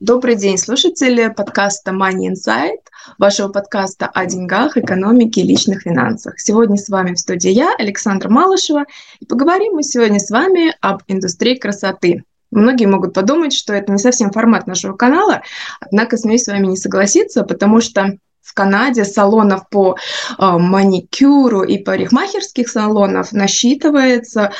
[0.00, 2.82] Добрый день, слушатели подкаста Money Insight,
[3.18, 6.38] вашего подкаста о деньгах, экономике и личных финансах.
[6.38, 8.84] Сегодня с вами в студии я, Александра Малышева,
[9.18, 12.22] и поговорим мы сегодня с вами об индустрии красоты.
[12.52, 15.42] Многие могут подумать, что это не совсем формат нашего канала,
[15.80, 19.96] однако смеюсь с вами не согласиться, потому что в Канаде салонов по э,
[20.38, 24.52] маникюру и парикмахерских салонов насчитывается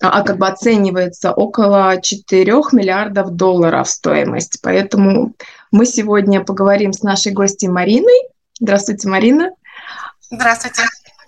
[0.00, 4.60] а как бы оценивается около 4 миллиардов долларов стоимость.
[4.62, 5.34] Поэтому
[5.72, 8.28] мы сегодня поговорим с нашей гостьей Мариной.
[8.60, 9.50] Здравствуйте, Марина.
[10.30, 10.82] Здравствуйте.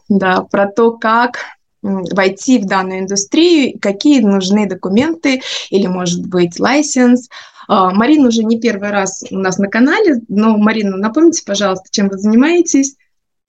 [0.08, 1.38] Да, про то, как
[1.82, 7.28] войти в данную индустрию, какие нужны документы или, может быть, лайсенс.
[7.72, 12.08] А, Марина уже не первый раз у нас на канале, но, Марина, напомните, пожалуйста, чем
[12.08, 12.96] вы занимаетесь?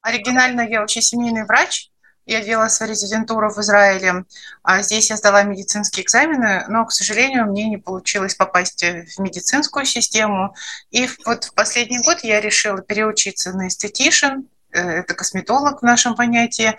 [0.02, 1.89] Оригинально я вообще семейный врач,
[2.27, 4.25] я делала свою резидентуру в Израиле,
[4.61, 9.86] а здесь я сдала медицинские экзамены, но, к сожалению, мне не получилось попасть в медицинскую
[9.86, 10.53] систему.
[10.92, 16.16] И вот в последний год я решила переучиться на esthetician, э, это косметолог в нашем
[16.16, 16.77] понятии,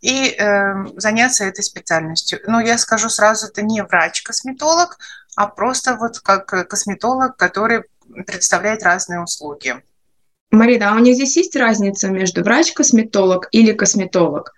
[0.00, 2.38] и э, заняться этой специальностью.
[2.46, 4.98] Но я скажу сразу, это не врач-косметолог,
[5.36, 7.84] а просто вот как косметолог, который
[8.26, 9.82] предоставляет разные услуги.
[10.50, 14.52] Марина, а у них здесь есть разница между врач-косметолог или косметолог?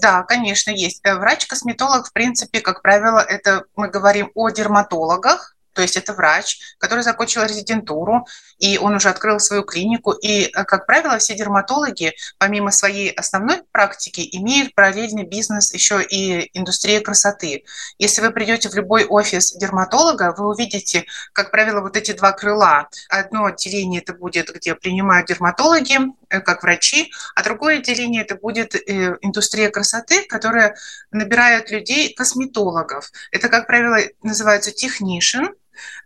[0.00, 1.00] Да, конечно, есть.
[1.04, 6.58] Э, врач-косметолог, в принципе, как правило, это мы говорим о дерматологах, то есть это врач,
[6.78, 8.26] который закончил резидентуру,
[8.58, 10.12] и он уже открыл свою клинику.
[10.12, 16.50] И, э, как правило, все дерматологи, помимо своей основной практики, имеют параллельный бизнес еще и
[16.56, 17.64] индустрия красоты.
[17.98, 22.88] Если вы придете в любой офис дерматолога, вы увидите, как правило, вот эти два крыла.
[23.08, 25.98] Одно отделение это будет, где принимают дерматологи,
[26.40, 30.74] как врачи, а другое отделение это будет э, индустрия красоты, которая
[31.10, 33.10] набирает людей, косметологов.
[33.30, 35.54] Это, как правило, называется технишин,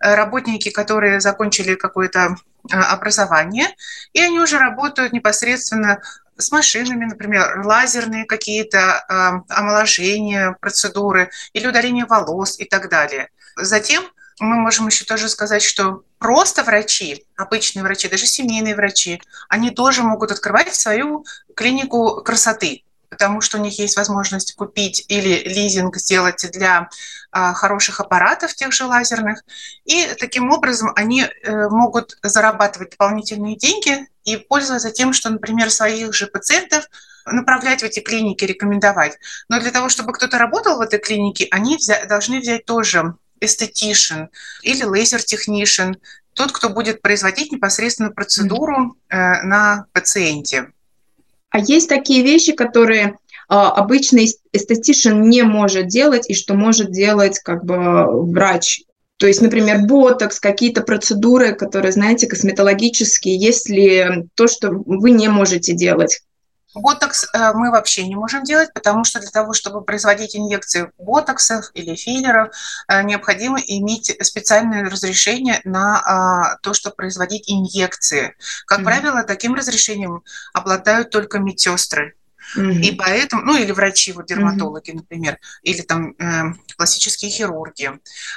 [0.01, 2.37] Э, работники, которые закончили какое-то
[2.71, 3.69] э, образование,
[4.13, 6.01] и они уже работают непосредственно
[6.37, 13.31] с машинами, например, лазерные какие-то э, омоложения, процедуры или удаление волос и так далее.
[13.57, 14.05] Затем
[14.39, 20.03] мы можем еще тоже сказать, что просто врачи, обычные врачи, даже семейные врачи, они тоже
[20.03, 21.25] могут открывать свою
[21.55, 26.89] клинику красоты потому что у них есть возможность купить или лизинг сделать для
[27.31, 29.43] а, хороших аппаратов, тех же лазерных.
[29.85, 36.15] И таким образом они э, могут зарабатывать дополнительные деньги и пользоваться тем, что, например, своих
[36.15, 36.89] же пациентов
[37.25, 39.19] направлять в эти клиники, рекомендовать.
[39.49, 44.25] Но для того, чтобы кто-то работал в этой клинике, они взя- должны взять тоже esthetician
[44.63, 45.93] или laser technician,
[46.35, 50.73] тот, кто будет производить непосредственно процедуру э, на пациенте.
[51.51, 53.17] А есть такие вещи, которые
[53.49, 58.83] а, обычный esthetician не может делать и что может делать как бы врач.
[59.19, 65.73] То есть, например, ботокс, какие-то процедуры, которые, знаете, косметологические, если то, что вы не можете
[65.73, 66.23] делать.
[66.77, 71.71] Ботокс э, мы вообще не можем делать, потому что для того, чтобы производить инъекции ботоксов
[71.73, 72.55] или филлеров,
[72.89, 78.37] э, необходимо иметь специальное разрешение на а, то, чтобы производить инъекции.
[78.67, 78.85] Как mm-hmm.
[78.85, 80.23] правило, таким разрешением
[80.53, 82.15] обладают только медсестры.
[82.57, 82.81] Mm-hmm.
[82.81, 84.97] И поэтому, ну или врачи, вот дерматологи, mm-hmm.
[84.97, 87.91] например, или там э, классические хирурги.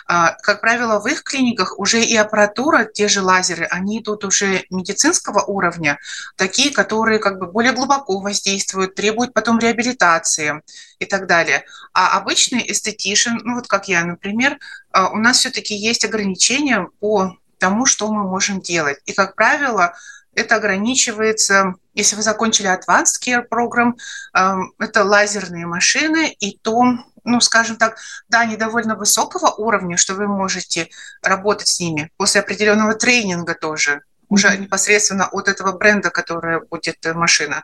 [0.08, 4.64] А, как правило, в их клиниках уже и аппаратура, те же лазеры, они идут уже
[4.70, 6.00] медицинского уровня,
[6.36, 10.62] такие, которые как бы более глубоко воздействуют, требуют потом реабилитации
[11.00, 11.66] и так далее.
[11.94, 14.58] А обычный esthetician, ну вот как я, например,
[14.92, 18.98] а, у нас все-таки есть ограничения по тому, что мы можем делать.
[19.06, 19.94] И, как правило,
[20.36, 23.94] это ограничивается, если вы закончили Advanced Care Program,
[24.34, 26.84] эм, это лазерные машины, и то,
[27.24, 27.98] ну, скажем так,
[28.30, 30.90] да, они довольно высокого уровня, что вы можете
[31.22, 37.14] работать с ними после определенного тренинга тоже, уже непосредственно от этого бренда, которая будет э,
[37.14, 37.64] машина.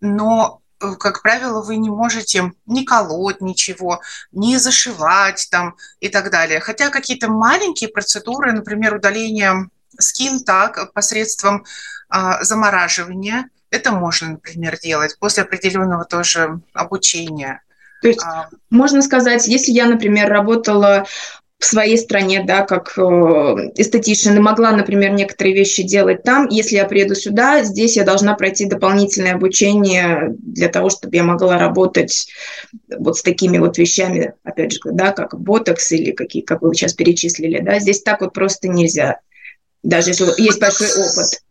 [0.00, 4.00] Но э, как правило, вы не можете ни колоть ничего,
[4.30, 6.60] ни зашивать там и так далее.
[6.60, 11.64] Хотя какие-то маленькие процедуры, например, удаление скин так посредством
[12.08, 13.48] а, замораживания.
[13.70, 17.62] Это можно, например, делать после определенного тоже обучения.
[18.02, 21.06] То есть а, можно сказать, если я, например, работала
[21.62, 23.00] в своей стране, да, как э,
[23.76, 26.48] эстетичен, и могла, например, некоторые вещи делать там.
[26.48, 31.58] Если я приеду сюда, здесь я должна пройти дополнительное обучение для того, чтобы я могла
[31.58, 32.26] работать
[32.98, 36.94] вот с такими вот вещами, опять же, да, как ботокс или какие, как вы сейчас
[36.94, 39.20] перечислили, да, здесь так вот просто нельзя,
[39.82, 41.42] даже если есть большой опыт.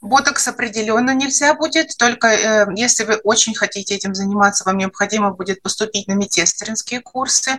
[0.00, 5.62] Ботокс определенно нельзя будет, только э, если вы очень хотите этим заниматься, вам необходимо будет
[5.62, 7.58] поступить на медсестринские курсы.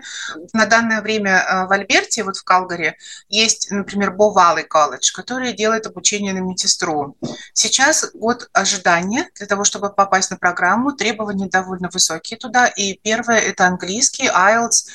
[0.53, 2.95] На данное время э, в Альберте, вот в Калгари,
[3.29, 7.15] есть, например, Бовалый колледж, который делает обучение на медсестру.
[7.53, 13.39] Сейчас год ожидания для того, чтобы попасть на программу, требования довольно высокие туда, и первое–
[13.39, 14.85] это английский, IELTS,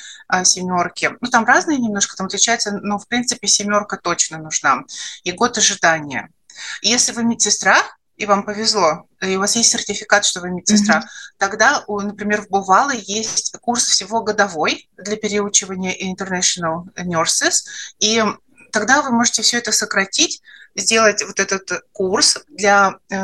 [0.43, 1.11] семерки.
[1.21, 4.83] Ну, там разные немножко, там отличается, но, в принципе, семерка точно нужна.
[5.23, 6.29] И год ожидания.
[6.81, 7.77] Если вы медсестра,
[8.17, 11.35] и вам повезло, и у вас есть сертификат, что вы медсестра, mm-hmm.
[11.37, 17.65] тогда, например, в Бувалы есть курс всего годовой для переучивания International Nurses,
[17.99, 18.23] и
[18.71, 20.41] тогда вы можете все это сократить
[20.77, 23.15] сделать вот этот курс для э,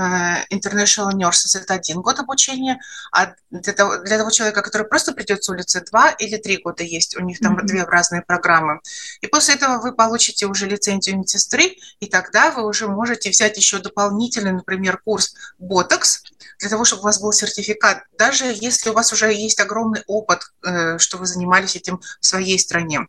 [0.51, 2.79] International Nurses, это один год обучения,
[3.11, 6.83] а для того, для того человека, который просто придет с улицы, два или три года
[6.83, 7.65] есть, у них там mm-hmm.
[7.65, 8.81] две разные программы.
[9.21, 13.77] И после этого вы получите уже лицензию медсестры, и тогда вы уже можете взять еще
[13.77, 16.23] дополнительный, например, курс Botox,
[16.59, 20.41] для того, чтобы у вас был сертификат, даже если у вас уже есть огромный опыт,
[20.65, 23.01] э, что вы занимались этим в своей стране.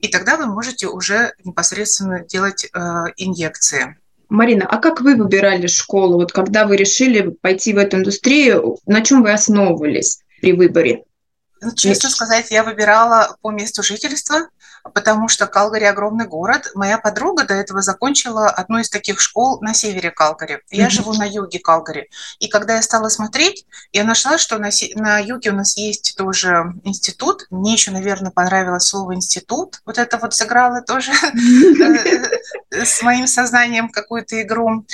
[0.00, 2.78] И тогда вы можете уже непосредственно делать э,
[3.16, 3.85] инъекции.
[4.28, 6.14] Марина, а как вы выбирали школу?
[6.14, 11.04] Вот когда вы решили пойти в эту индустрию, на чем вы основывались при выборе?
[11.60, 14.48] Ну, честно сказать, я выбирала по месту жительства,
[14.94, 16.70] потому что Калгари огромный город.
[16.74, 20.60] Моя подруга до этого закончила одну из таких школ на севере Калгари.
[20.70, 20.90] Я mm-hmm.
[20.90, 22.10] живу на юге Калгари.
[22.38, 26.74] И когда я стала смотреть, я нашла, что на, на юге у нас есть тоже
[26.84, 27.46] институт.
[27.50, 29.80] Мне еще, наверное, понравилось слово институт.
[29.84, 34.84] Вот это вот сыграло тоже э, с моим сознанием какую-то игру.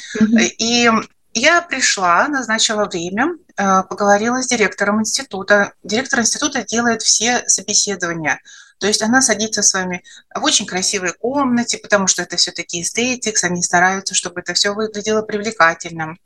[0.59, 0.91] И
[1.35, 5.73] я пришла, назначила время, э, поговорила с директором института.
[5.83, 8.41] Директор института делает все собеседования.
[8.83, 10.03] То есть она садится с вами
[10.35, 15.23] в очень красивой комнате, потому что это все-таки эстетикс, они стараются, чтобы это все выглядело
[15.23, 16.19] привлекательным.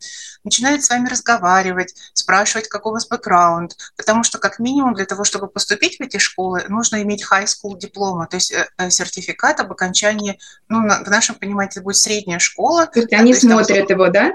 [0.43, 5.25] Начинает с вами разговаривать, спрашивать, какой у вас бэкграунд, потому что как минимум для того,
[5.25, 9.61] чтобы поступить в эти школы, нужно иметь high school диплома, то есть э, э, сертификат
[9.61, 10.39] об окончании,
[10.71, 12.87] ну, в нашем понимании это будет средняя школа.
[12.87, 14.33] То есть они то есть, смотрят его, да?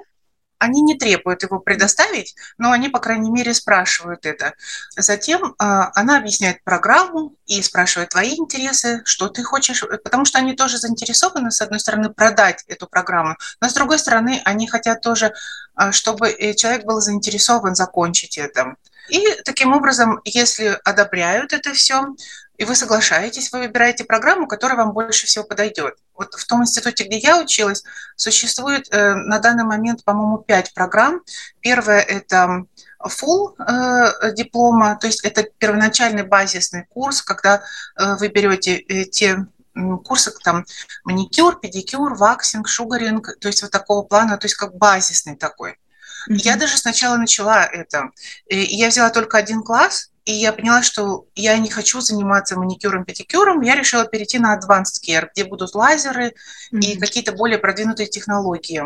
[0.61, 4.53] Они не требуют его предоставить, но они, по крайней мере, спрашивают это.
[4.95, 10.53] Затем э, она объясняет программу и спрашивает твои интересы, что ты хочешь, потому что они
[10.53, 15.33] тоже заинтересованы, с одной стороны, продать эту программу, но с другой стороны, они хотят тоже,
[15.79, 18.75] э, чтобы э, человек был заинтересован закончить это.
[19.09, 22.05] И таким образом, если одобряют это все,
[22.57, 25.95] и вы соглашаетесь, вы выбираете программу, которая вам больше всего подойдет.
[26.21, 27.83] Вот в том институте, где я училась,
[28.15, 31.21] существует э, на данный момент, по-моему, пять программ.
[31.61, 32.65] Первая– это
[33.03, 37.63] full э, диплома, то есть это первоначальный базисный курс, когда
[37.97, 39.47] э, вы берете э, те
[40.03, 40.65] курсы, там,
[41.05, 45.71] маникюр, педикюр, ваксинг, шугаринг, то есть вот такого плана, то есть как базисный такой.
[45.71, 46.35] Mm-hmm.
[46.35, 48.11] Я даже сначала начала это.
[48.45, 53.03] И я взяла только один класс, и я поняла, что я не хочу заниматься маникюром,
[53.03, 56.33] педикюром, я решила перейти на Advanced Care, где будут лазеры
[56.71, 56.79] mm-hmm.
[56.79, 58.81] и какие-то более продвинутые технологии.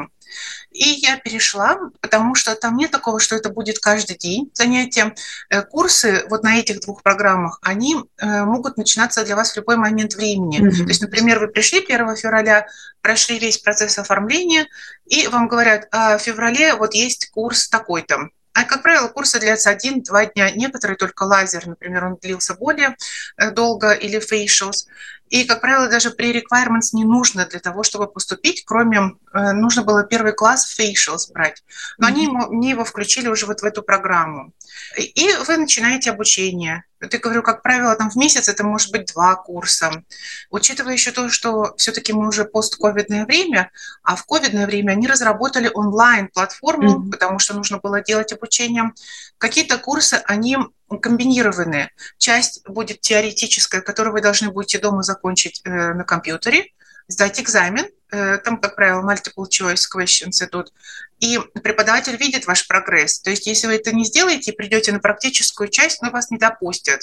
[0.72, 5.14] И я перешла, потому что там нет такого, что это будет каждый день занятия.
[5.52, 9.78] Э, курсы вот на этих двух программах, они э, могут начинаться для вас в любой
[9.78, 10.60] момент времени.
[10.60, 10.84] Mm-hmm.
[10.84, 12.66] То есть, например, вы пришли 1 февраля,
[13.02, 14.66] прошли весь процесс оформления,
[15.06, 18.30] и вам говорят, а в феврале вот есть курс такой-то.
[18.56, 20.50] А, как правило, курсы длятся один-два дня.
[20.50, 22.96] Некоторые только лазер, например, он длился более
[23.36, 24.88] э, долго, или facials.
[25.28, 29.84] И, как правило, даже при requirements не нужно для того, чтобы поступить, кроме, э, нужно
[29.84, 31.64] было первый класс facials брать.
[31.98, 32.12] Но mm-hmm.
[32.12, 34.54] они мне его включили уже вот в эту программу.
[34.98, 36.84] И вы начинаете обучение.
[37.02, 40.04] Я говорю, как правило, там в месяц это может быть два курса.
[40.50, 43.72] Учитывая еще то, что все-таки мы уже постковидное время,
[44.04, 47.12] а в ковидное время они разработали онлайн-платформу, mm-hmm.
[47.12, 48.92] потому что нужно было делать обучение.
[49.38, 50.58] Какие-то курсы, они
[51.02, 51.92] комбинированные.
[52.18, 56.72] Часть будет теоретическая, которую вы должны будете дома закончить э, на компьютере,
[57.08, 60.72] сдать экзамен, там, как правило, multiple choice questions идут,
[61.20, 63.20] и преподаватель видит ваш прогресс.
[63.20, 66.38] То есть, если вы это не сделаете и придете на практическую часть, но вас не
[66.38, 67.02] допустят.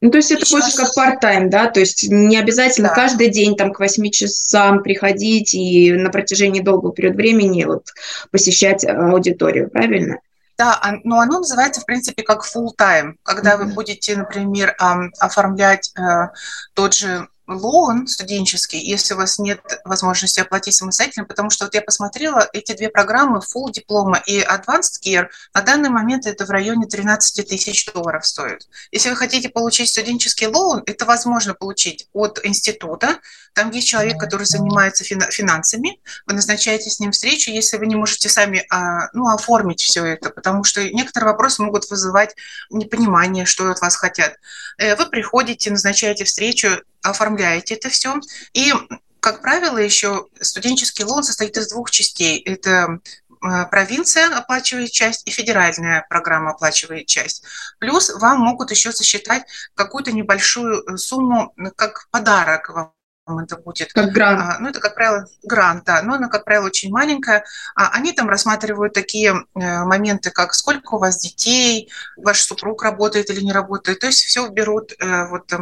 [0.00, 1.66] Ну, то есть это больше как part-time, да?
[1.66, 2.94] То есть не обязательно да.
[2.94, 7.88] каждый день там к 8 часам приходить и на протяжении долгого периода времени вот,
[8.30, 10.18] посещать аудиторию, правильно?
[10.56, 13.64] Да, но оно называется, в принципе, как full time, когда mm-hmm.
[13.64, 16.28] вы будете, например, оформлять э,
[16.74, 21.80] тот же лоун студенческий, если у вас нет возможности оплатить самостоятельно, потому что вот я
[21.80, 26.86] посмотрела, эти две программы, Full диплома и Advanced Care, на данный момент это в районе
[26.86, 28.68] 13 тысяч долларов стоит.
[28.92, 33.18] Если вы хотите получить студенческий лоун, это возможно получить от института.
[33.54, 36.00] Там есть человек, который занимается финансами.
[36.26, 40.30] Вы назначаете с ним встречу, если вы не можете сами а, ну, оформить все это,
[40.30, 42.36] потому что некоторые вопросы могут вызывать
[42.70, 44.36] непонимание, что от вас хотят.
[44.78, 48.20] Э, вы приходите, назначаете встречу, оформляете это все.
[48.52, 48.72] И,
[49.20, 52.40] как правило, еще студенческий лоун состоит из двух частей.
[52.40, 53.00] Это
[53.42, 57.44] э, провинция оплачивает часть и федеральная программа оплачивает часть.
[57.78, 62.92] Плюс вам могут еще засчитать какую-то небольшую э, сумму как подарок вам
[63.40, 63.92] это будет.
[63.92, 64.40] Как грант.
[64.40, 67.44] А, ну, это, как правило, грант, да, но она, как правило, очень маленькая.
[67.74, 73.30] А они там рассматривают такие э, моменты, как сколько у вас детей, ваш супруг работает
[73.30, 74.00] или не работает.
[74.00, 75.58] То есть все берут э, вот э,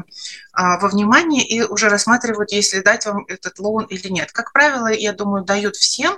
[0.54, 4.32] во внимание и уже рассматривают, если дать вам этот лоун или нет.
[4.32, 6.16] Как правило, я думаю, дают всем,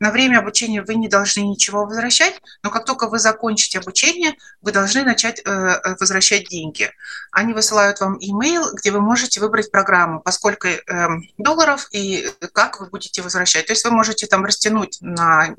[0.00, 4.72] на время обучения вы не должны ничего возвращать, но как только вы закончите обучение, вы
[4.72, 6.90] должны начать э, э возвращать деньги.
[7.32, 12.86] Они высылают вам имейл, где вы можете выбрать программу, поскольку э, долларов и как вы
[12.86, 13.66] будете возвращать.
[13.66, 15.54] То есть вы можете там растянуть на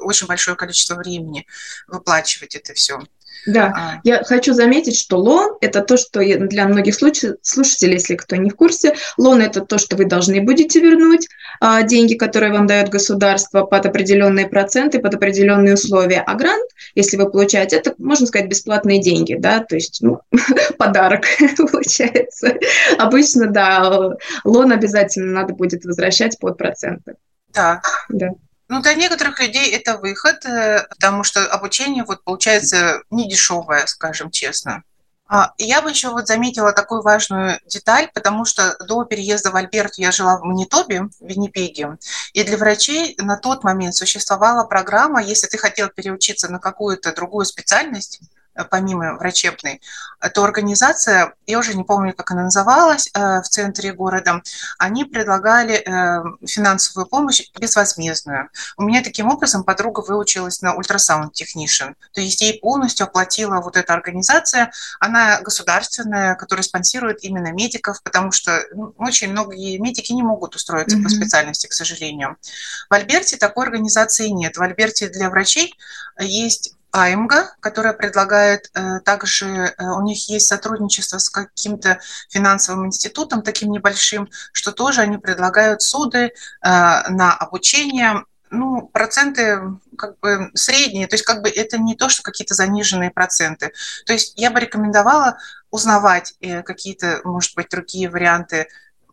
[0.00, 1.46] очень большое количество времени,
[1.86, 3.00] выплачивать это все.
[3.46, 4.00] Да, а.
[4.04, 8.56] я хочу заметить, что лон– это то, что для многих слушателей, если кто не в
[8.56, 11.28] курсе, лон– это то, что вы должны будете вернуть,
[11.60, 16.22] а, деньги, которые вам дает государство под определенные проценты, под определенные условия.
[16.26, 20.20] А грант, если вы получаете, это, можно сказать, бесплатные деньги, да, то есть ну,
[20.78, 21.24] подарок
[21.56, 22.54] получается.
[22.98, 27.14] Обычно, да, лон обязательно надо будет возвращать под проценты.
[27.54, 27.80] Да.
[28.08, 28.28] Да.
[28.68, 34.30] Ну, для некоторых людей это выход, э, потому что обучение вот получается не дешевое, скажем
[34.30, 34.84] честно.
[35.30, 39.94] А, я бы еще вот заметила такую важную деталь, потому что до переезда в Альберт
[39.96, 41.98] я жила в Манитобе, в Виннипеге,
[42.32, 47.44] и для врачей на тот момент существовала программа, если ты хотел переучиться на какую-то другую
[47.44, 48.20] специальность,
[48.64, 49.80] помимо врачебной,
[50.34, 54.42] то организация, я уже не помню, как она называлась, э, в центре города,
[54.78, 58.50] они предлагали э, финансовую помощь безвозмездную.
[58.76, 63.76] У меня таким образом подруга выучилась на ультрасаунд технишн, то есть ей полностью оплатила вот
[63.76, 70.22] эта организация, она государственная, которая спонсирует именно медиков, потому что ну, очень многие медики не
[70.22, 71.02] могут устроиться mm-hmm.
[71.02, 72.36] по специальности, к сожалению.
[72.90, 74.56] В Альберте такой организации нет.
[74.56, 75.74] В Альберте для врачей
[76.18, 83.42] есть АМГа, которая предлагает э, также, э, у них есть сотрудничество с каким-то финансовым институтом,
[83.42, 86.30] таким небольшим, что тоже они предлагают суды э,
[86.62, 88.24] на обучение.
[88.50, 89.60] Ну, проценты
[89.98, 93.72] как бы средние, то есть как бы это не то, что какие-то заниженные проценты.
[94.06, 95.36] То есть я бы рекомендовала
[95.70, 98.68] узнавать какие-то, может быть, другие варианты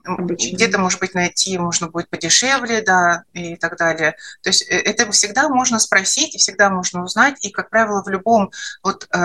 [0.05, 4.15] где-то, может быть, найти можно будет подешевле, да, и так далее.
[4.41, 8.09] То есть э, это всегда можно спросить, и всегда можно узнать, и, как правило, в
[8.09, 8.51] любом
[8.83, 9.17] вот э,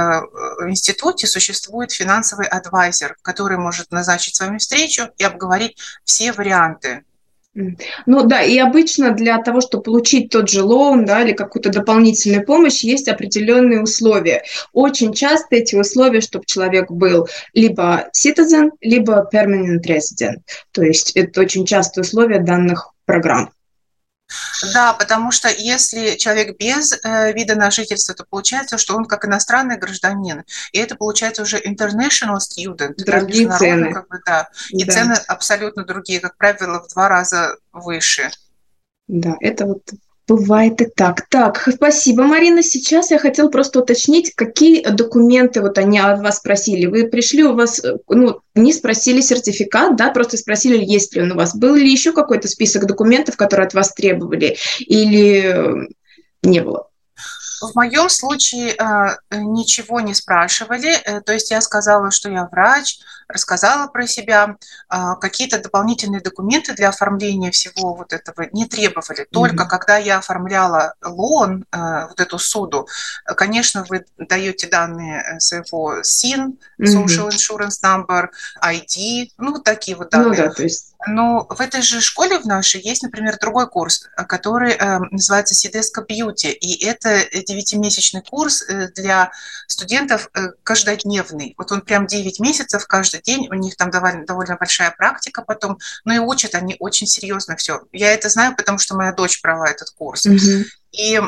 [0.69, 7.05] институте существует финансовый адвайзер, который может назначить с вами встречу и обговорить все варианты
[7.55, 12.45] ну да, и обычно для того, чтобы получить тот же лоун да, или какую-то дополнительную
[12.47, 14.45] помощь, есть определенные условия.
[14.73, 20.39] Очень часто эти условия, чтобы человек был либо citizen, либо permanent resident.
[20.71, 23.51] То есть это очень частые условия данных программ.
[24.73, 29.25] Да, потому что если человек без э, вида на жительство, то получается, что он как
[29.25, 30.45] иностранный гражданин.
[30.73, 32.95] И это получается уже international student.
[32.97, 33.93] Другие да, цены.
[33.93, 34.49] Как бы, да.
[34.71, 34.93] И да.
[34.93, 38.31] цены абсолютно другие, как правило, в два раза выше.
[39.09, 39.83] Да, это вот
[40.31, 41.27] Бывает и так.
[41.29, 42.63] Так, спасибо, Марина.
[42.63, 46.87] Сейчас я хотела просто уточнить, какие документы вот они от вас спросили.
[46.87, 51.35] Вы пришли, у вас, ну, не спросили сертификат, да, просто спросили, есть ли он у
[51.35, 51.57] вас.
[51.57, 55.89] Был ли еще какой-то список документов, которые от вас требовали, или
[56.45, 56.90] не было?
[57.61, 63.01] В моем случае э, ничего не спрашивали, э, то есть я сказала, что я врач,
[63.29, 64.57] рассказала про себя,
[64.91, 69.27] э, какие-то дополнительные документы для оформления всего вот этого не требовали.
[69.31, 69.69] Только mm-hmm.
[69.69, 72.89] когда я оформляла лон, э, вот эту суду,
[73.25, 78.29] конечно, вы даете данные э, своего СИН, Social Insurance Number,
[78.63, 80.31] ID, ну вот такие вот данные.
[80.31, 84.07] Ну да, то есть но в этой же школе в нашей есть, например, другой курс,
[84.17, 86.51] э, который э, называется Сидеска Бьюти.
[86.51, 89.31] И это девятимесячный курс э, для
[89.67, 91.55] студентов э, каждодневный.
[91.57, 95.79] Вот он прям 9 месяцев каждый день, у них там довольно, довольно большая практика потом,
[96.05, 97.83] но и учат они очень серьезно все.
[97.93, 100.27] Я это знаю, потому что моя дочь брала этот курс.
[100.27, 100.65] Mm-hmm.
[100.93, 101.21] И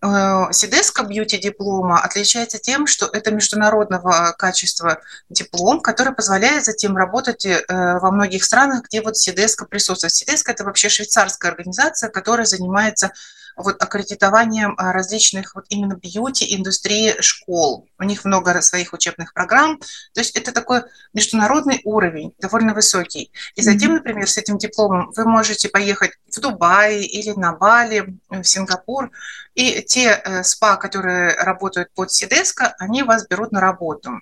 [0.00, 7.64] Сидеска бьюти диплома отличается тем, что это международного качества диплом, который позволяет затем работать э,
[7.68, 10.12] во многих странах, где вот Сидеска присутствует.
[10.12, 13.12] Сидеска– это вообще швейцарская организация, которая занимается
[13.58, 17.88] вот аккредитованием а, различных вот именно бьюти-индустрии школ.
[17.98, 19.78] У них много своих учебных программ.
[19.78, 23.32] То есть это такой международный уровень, довольно высокий.
[23.54, 28.44] И затем, например, с этим дипломом вы можете поехать в Дубай или на Бали, в
[28.44, 29.10] Сингапур,
[29.54, 34.20] и те э, СПА, которые работают под Сидеско, они вас берут на работу.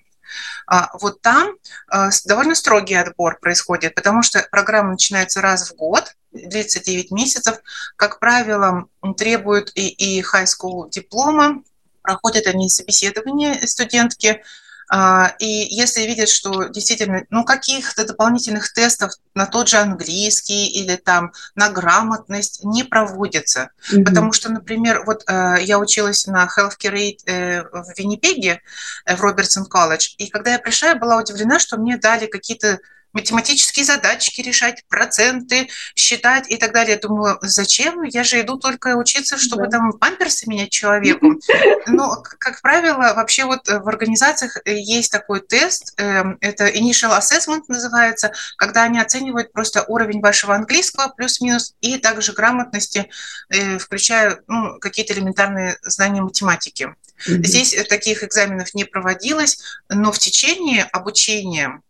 [0.65, 1.55] А вот там
[1.91, 6.15] э, довольно строгий отбор происходит, потому что программа начинается раз в год,
[6.45, 7.57] длится 9 месяцев.
[7.95, 8.85] Как правило,
[9.17, 11.63] требуют и, и high school диплома,
[12.01, 14.41] проходят они собеседование студентки,
[14.89, 20.95] а, и если видят, что действительно, ну, каких-то дополнительных тестов на тот же английский или
[20.95, 23.71] там на грамотность не проводятся.
[23.91, 24.03] Mm-hmm.
[24.05, 28.61] Потому что, например, вот э, я училась на Healthcare Aid э, в Виннипеге,
[29.05, 32.79] э, в Робертсон колледж, и когда я пришла, я была удивлена, что мне дали какие-то
[33.17, 36.93] математические задачки решать, проценты считать и так далее.
[36.93, 38.03] Я думаю, зачем?
[38.03, 39.71] Я же иду только учиться, чтобы да.
[39.71, 41.33] там памперсы менять человеку.
[41.87, 48.33] Но, как правило, вообще вот в организациях есть такой тест, эм, это Initial Assessment называется,
[48.57, 53.09] когда они оценивают просто уровень вашего английского плюс-минус и также грамотности,
[53.49, 56.93] э, включая ну, какие-то элементарные знания математики.
[57.27, 57.43] Mm-hmm.
[57.43, 59.57] Здесь таких экзаменов не проводилось,
[59.89, 61.81] но в течение обучения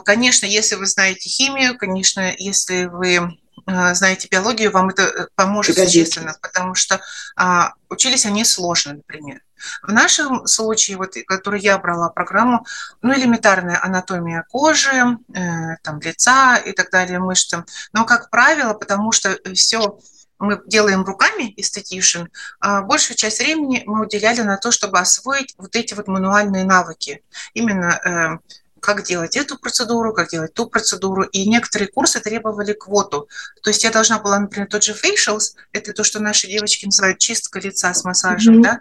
[0.00, 5.76] конечно, если вы знаете химию, конечно, если вы а, знаете биологию, вам это э, поможет
[5.76, 7.00] существенно, потому что
[7.36, 9.42] а, учились они сложно, например.
[9.82, 12.64] В нашем случае, вот, который я брала программу,
[13.02, 17.64] ну, элементарная анатомия кожи, э, там, лица и так далее, мышцы.
[17.92, 19.98] Но, как правило, потому что все
[20.38, 22.26] мы делаем руками esthetician,
[22.60, 27.22] а большую часть времени мы уделяли на то, чтобы освоить вот эти вот мануальные навыки.
[27.54, 31.22] Именно э, как делать эту процедуру, как делать ту процедуру.
[31.24, 33.28] И некоторые курсы требовали квоту.
[33.62, 37.18] То есть я должна была, например, тот же facials, это то, что наши девочки называют
[37.18, 38.62] чистка лица с массажем, mm-hmm.
[38.62, 38.80] да,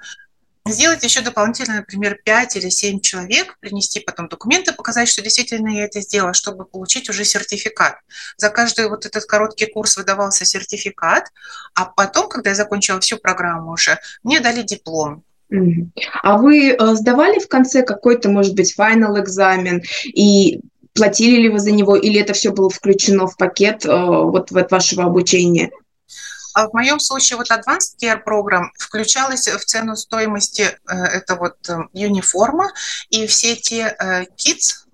[0.71, 5.85] сделать еще дополнительно, например, 5 или 7 человек, принести потом документы, показать, что действительно я
[5.85, 7.97] это сделала, чтобы получить уже сертификат.
[8.37, 11.31] За каждый вот этот короткий курс выдавался сертификат,
[11.73, 15.23] а потом, когда я закончила всю программу уже, мне дали диплом.
[16.23, 19.81] А вы э, сдавали в конце какой-то, может быть, final экзамен?
[20.05, 20.59] И
[20.93, 24.67] платили ли вы за него, или это все было включено в пакет э, вот в
[24.69, 25.71] вашего обучения?
[26.53, 31.57] А в моем случае вот Advanced Care Program включалась в цену стоимости э, это вот
[31.93, 32.71] юниформа
[33.09, 33.95] и все те
[34.37, 34.86] kits,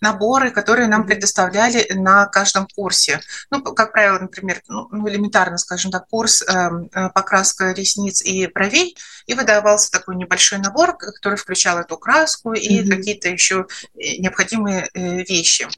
[0.00, 3.20] наборы, которые нам предоставляли на каждом курсе.
[3.50, 8.46] Ну, как правило, например, ну, ну элементарно, скажем так, курс эм, э, покраска ресниц и
[8.46, 12.88] бровей, и выдавался такой небольшой набор, который включал эту краску и mm-hmm.
[12.88, 15.68] какие-то еще э, необходимые э, вещи.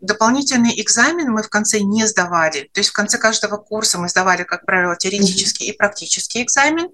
[0.00, 2.70] Дополнительный экзамен мы в конце не сдавали.
[2.72, 5.74] То есть в конце каждого курса мы сдавали, как правило, теоретический mm-hmm.
[5.74, 6.88] и практический экзамен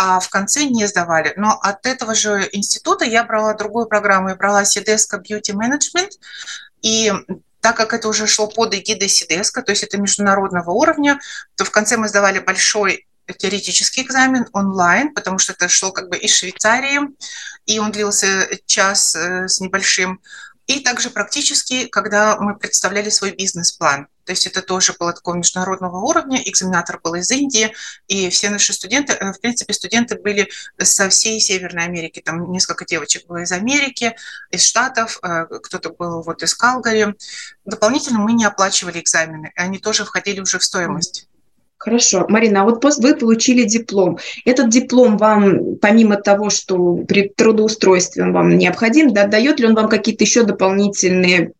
[0.00, 1.32] а в конце не сдавали.
[1.36, 6.10] Но от этого же института я брала другую программу, я брала Сидеско Beauty Management,
[6.82, 7.12] и
[7.60, 11.18] так как это уже шло под эгидой Сидеско, то есть это международного уровня,
[11.56, 16.16] то в конце мы сдавали большой теоретический экзамен онлайн, потому что это шло как бы
[16.16, 17.00] из Швейцарии,
[17.66, 20.20] и он длился час э, с небольшим.
[20.68, 24.06] И также практически, когда мы представляли свой бизнес-план.
[24.28, 26.42] То есть это тоже было такого международного уровня.
[26.44, 27.72] Экзаменатор был из Индии,
[28.08, 32.20] и все наши студенты, э, в принципе, студенты были со всей Северной Америки.
[32.22, 34.14] Там несколько девочек было из Америки,
[34.50, 37.14] из Штатов, э, кто-то был вот из Калгари.
[37.64, 41.26] Дополнительно мы не оплачивали экзамены, они тоже входили уже в стоимость.
[41.78, 42.26] Хорошо.
[42.28, 44.18] Марина, а вот вы получили диплом.
[44.44, 49.74] Этот диплом вам, помимо того, что при трудоустройстве он вам необходим, да, дает ли он
[49.74, 51.52] вам какие-то еще дополнительные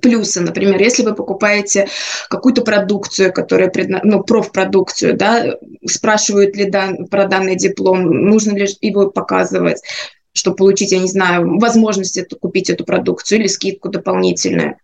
[0.00, 1.88] плюсы, например, если вы покупаете
[2.28, 4.00] какую-то продукцию, которая, предна...
[4.04, 5.56] ну, профпродукцию, да,
[5.86, 7.06] спрашивают ли дан...
[7.06, 9.82] про данный диплом, нужно ли его показывать,
[10.32, 14.76] чтобы получить, я не знаю, возможность эту, купить эту продукцию или скидку дополнительную.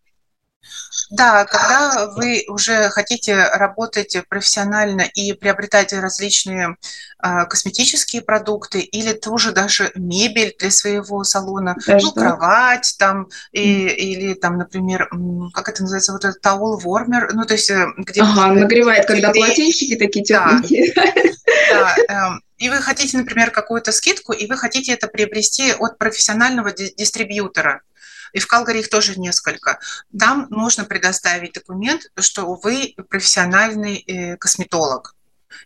[1.10, 6.76] Да, когда вы уже хотите работать профессионально и приобретать различные
[7.22, 13.86] э, косметические продукты или тоже даже мебель для своего салона, даже ну, кровать там, и,
[13.86, 15.08] или там, например,
[15.54, 18.22] как это называется, вот этот таул вормер, ну, то есть э, где...
[18.22, 20.92] Ага, нагревает, когда полотенчики такие тепленькие.
[20.94, 25.98] Да, да э, и вы хотите, например, какую-то скидку, и вы хотите это приобрести от
[25.98, 27.82] профессионального дистрибьютора
[28.32, 29.78] и в Калгари их тоже несколько.
[30.18, 35.14] Там нужно предоставить документ, что вы профессиональный э, косметолог.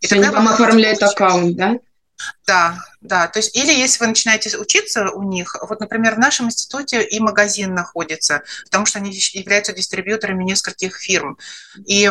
[0.00, 1.76] И тогда вам оформляют аккаунт, да?
[2.46, 3.28] Да, да.
[3.28, 7.20] То есть, или если вы начинаете учиться у них, вот, например, в нашем институте и
[7.20, 11.38] магазин находится, потому что они являются дистрибьюторами нескольких фирм.
[11.84, 12.10] И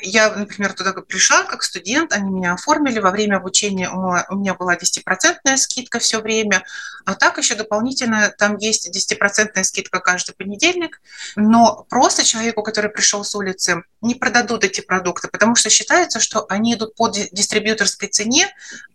[0.00, 4.76] я, например, туда пришла как студент, они меня оформили, во время обучения у меня была
[4.76, 6.64] 10% скидка все время,
[7.04, 11.00] а так еще дополнительно там есть 10% скидка каждый понедельник,
[11.36, 16.46] но просто человеку, который пришел с улицы, не продадут эти продукты, потому что считается, что
[16.48, 18.48] они идут по дистрибьюторской цене,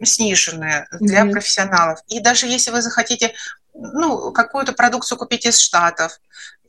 [0.04, 1.32] сниженные для mm-hmm.
[1.32, 2.00] профессионалов.
[2.08, 3.34] И даже если вы захотите
[3.80, 6.20] ну, какую-то продукцию купить из Штатов,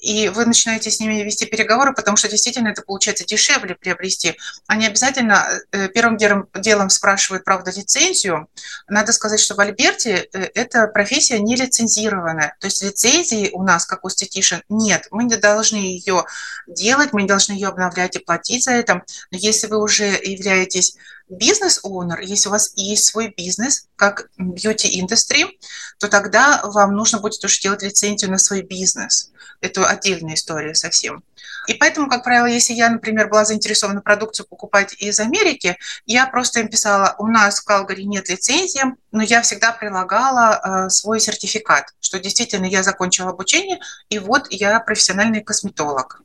[0.00, 4.36] и вы начинаете с ними вести переговоры, потому что действительно это получается дешевле приобрести.
[4.66, 8.48] Они обязательно э, первым делом, спрашивают, правда, лицензию.
[8.88, 12.56] Надо сказать, что в Альберте э, эта профессия не лицензированная.
[12.60, 15.08] То есть лицензии у нас, как у Стетишин, нет.
[15.10, 16.24] Мы не должны ее
[16.66, 19.02] делать, мы не должны ее обновлять и платить за это.
[19.30, 20.96] Но если вы уже являетесь
[21.28, 25.58] бизнес-оунер, если у вас есть свой бизнес, как бьюти-индустрии,
[25.98, 29.30] то тогда вам нужно будет уже делать лицензию на свой бизнес.
[29.60, 31.22] Это отдельная история совсем.
[31.68, 36.60] И поэтому, как правило, если я, например, была заинтересована продукцию покупать из Америки, я просто
[36.60, 41.92] им писала, у нас в Калгари нет лицензии, но я всегда прилагала э, свой сертификат,
[42.00, 46.22] что действительно я закончила обучение, и вот я профессиональный косметолог.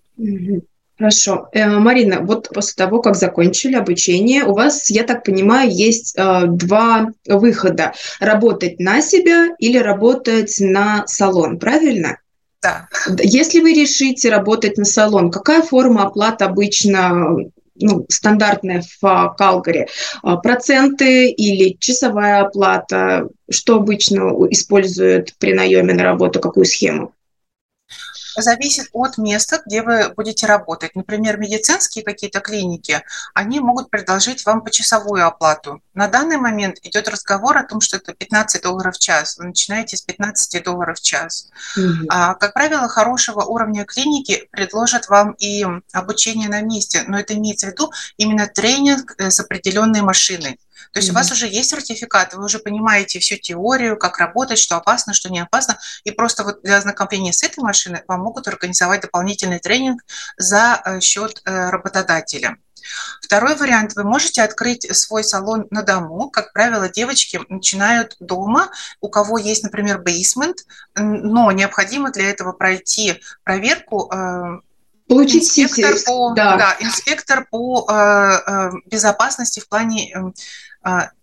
[0.98, 1.50] Хорошо.
[1.52, 6.44] Э, Марина, вот после того, как закончили обучение, у вас, я так понимаю, есть э,
[6.46, 7.94] два выхода.
[8.22, 12.20] Работать на себя или работать на салон, правильно?
[12.64, 12.88] Да.
[13.20, 17.36] Если вы решите работать на салон, какая форма оплаты обычно
[17.76, 19.88] ну, стандартная в Калгари?
[20.24, 23.28] Э, проценты или часовая оплата?
[23.50, 27.14] Что обычно используют при наеме на работу, какую схему?
[28.36, 30.96] Зависит от места, где вы будете работать.
[30.96, 35.82] Например, медицинские какие-то клиники, они могут предложить вам почасовую оплату.
[35.94, 39.38] На данный момент идет разговор о том, что это 15 долларов в час.
[39.38, 41.50] Вы начинаете с 15 долларов в час.
[41.78, 42.08] Угу.
[42.10, 47.68] А, как правило, хорошего уровня клиники предложат вам и обучение на месте, но это имеется
[47.68, 50.60] в виду именно тренинг э, с определенной машиной.
[50.92, 51.12] То есть mm-hmm.
[51.12, 55.30] у вас уже есть сертификат, вы уже понимаете всю теорию, как работать, что опасно, что
[55.30, 60.04] не опасно, и просто вот для ознакомления с этой машиной вам могут организовать дополнительный тренинг
[60.38, 62.58] за э, счет э, работодателя.
[63.22, 63.96] Второй вариант.
[63.96, 66.30] Вы можете открыть свой салон на дому.
[66.30, 68.70] Как правило, девочки начинают дома,
[69.02, 70.66] у кого есть, например, бейсмент,
[70.96, 74.60] но необходимо для этого пройти проверку э,
[75.08, 76.58] Получить инспектор по, да.
[76.58, 80.32] Да, инспектор по э, безопасности в плане э, а,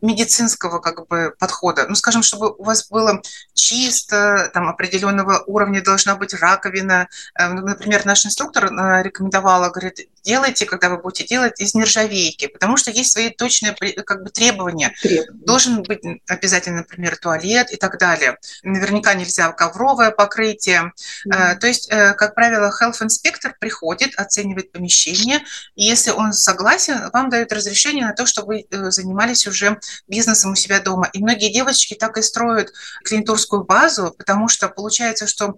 [0.01, 1.87] медицинского как бы подхода.
[1.89, 3.21] Ну, скажем, чтобы у вас было
[3.55, 7.09] чисто, там определенного уровня должна быть раковина.
[7.39, 12.47] Э, ну, например, наш инструктор э, рекомендовала, говорит, делайте, когда вы будете делать, из нержавейки,
[12.47, 14.61] потому что есть свои точные как бы требования.
[14.61, 14.95] требования.
[15.33, 18.39] Должен быть обязательно, например, туалет и так далее.
[18.63, 20.93] Наверняка нельзя ковровое покрытие.
[21.27, 21.57] Mm-hmm.
[21.59, 25.41] То есть, как правило, health inspector приходит, оценивает помещение,
[25.75, 29.79] и если он согласен, вам дают разрешение на то, чтобы вы занимались уже
[30.09, 31.09] бизнесом у себя дома.
[31.13, 32.73] И многие девочки так и строят
[33.05, 35.57] клиентурскую базу, потому что получается, что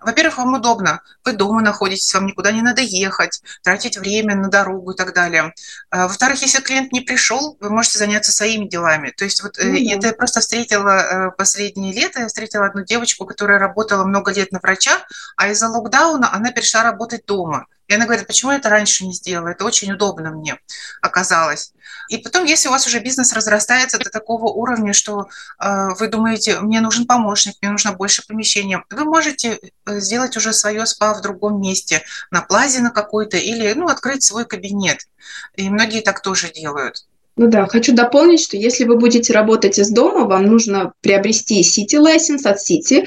[0.00, 1.00] во-первых, вам удобно.
[1.24, 5.54] Вы дома находитесь, вам никуда не надо ехать, тратить время на дорогу и так далее.
[5.90, 9.10] А, во-вторых, если клиент не пришел, вы можете заняться своими делами.
[9.10, 9.96] То есть вот mm-hmm.
[9.96, 14.52] это я просто встретила э, последнее лето, я встретила одну девочку, которая работала много лет
[14.52, 14.98] на врача,
[15.36, 17.66] а из-за локдауна она перешла работать дома.
[17.90, 19.48] И она говорит, почему я это раньше не сделала?
[19.48, 20.56] Это очень удобно мне
[21.02, 21.72] оказалось.
[22.10, 25.28] И потом, если у вас уже бизнес разрастается до такого уровня, что
[25.60, 30.52] э, вы думаете, мне нужен помощник, мне нужно больше помещения, вы можете э, сделать уже
[30.52, 35.06] свое спа в другом месте, на плазе на какой-то, или ну, открыть свой кабинет.
[35.54, 37.06] И многие так тоже делают.
[37.36, 41.98] Ну да, хочу дополнить, что если вы будете работать из дома, вам нужно приобрести City
[41.98, 43.06] license от City.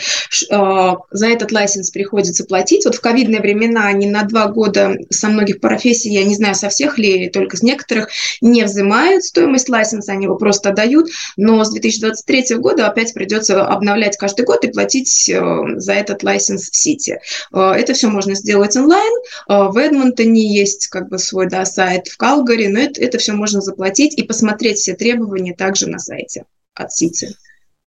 [0.49, 2.85] А, за этот license приходится платить.
[2.85, 6.69] Вот в ковидные времена они на два года со многих профессий, я не знаю, со
[6.69, 8.09] всех ли, только с некоторых,
[8.41, 11.09] не взимают стоимость лайсенса, они его просто дают.
[11.37, 15.39] Но с 2023 года опять придется обновлять каждый год и платить э,
[15.75, 17.17] за этот license в City.
[17.53, 19.13] Э, это все можно сделать онлайн.
[19.47, 23.33] Э, в Эдмонтоне есть как бы свой да, сайт, в Калгари, но это, это все
[23.33, 27.35] можно заплатить и посмотреть все требования также на сайте от Сити.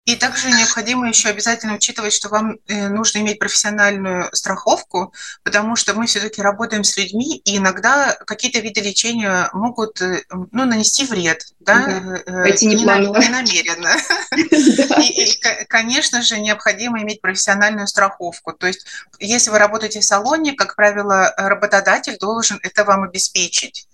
[0.05, 5.11] И также необходимо еще обязательно учитывать, что вам э, нужно иметь профессиональную страховку,
[5.41, 10.65] потому что мы все-таки работаем с людьми, и иногда какие-то виды лечения могут э, ну,
[10.65, 11.47] нанести вред.
[11.59, 12.21] Да?
[12.27, 12.43] Да.
[12.43, 13.95] Пойти не, намеренно.
[15.01, 18.53] И, конечно же, необходимо иметь профессиональную страховку.
[18.53, 18.85] То есть,
[19.19, 23.87] если вы работаете в салоне, как правило, работодатель должен это вам обеспечить.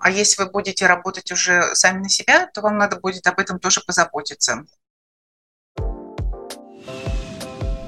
[0.00, 3.58] А если вы будете работать уже сами на себя, то вам надо будет об этом
[3.58, 4.64] тоже позаботиться.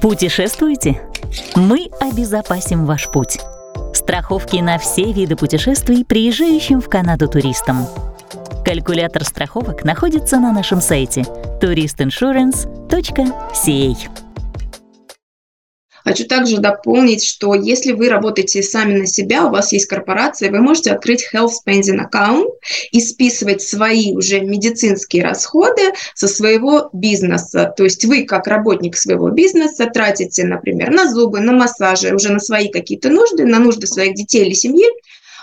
[0.00, 1.10] Путешествуйте?
[1.54, 3.38] Мы обезопасим ваш путь.
[3.94, 7.86] Страховки на все виды путешествий приезжающим в Канаду туристам.
[8.64, 11.22] Калькулятор страховок находится на нашем сайте
[11.60, 14.23] turistinsurance.ca.
[16.04, 20.60] Хочу также дополнить, что если вы работаете сами на себя, у вас есть корпорация, вы
[20.60, 22.46] можете открыть Health Spending Account
[22.92, 25.82] и списывать свои уже медицинские расходы
[26.14, 27.72] со своего бизнеса.
[27.74, 32.38] То есть вы, как работник своего бизнеса, тратите, например, на зубы, на массажи, уже на
[32.38, 34.86] свои какие-то нужды, на нужды своих детей или семьи,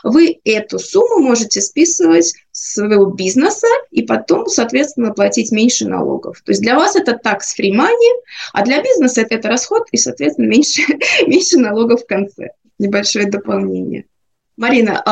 [0.03, 6.41] вы эту сумму можете списывать с своего бизнеса и потом, соответственно, платить меньше налогов.
[6.43, 8.11] То есть для вас это tax-free money,
[8.53, 10.81] а для бизнеса это, это расход и, соответственно, меньше,
[11.27, 12.49] меньше налогов в конце.
[12.79, 14.05] Небольшое дополнение.
[14.57, 15.03] Марина,